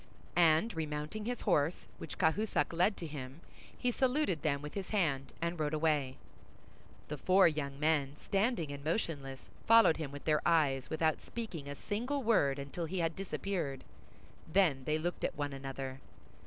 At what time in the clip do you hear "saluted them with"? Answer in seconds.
3.91-4.73